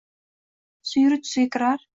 suyri 0.89 1.15
tusiga 1.23 1.49
kirar 1.53 1.79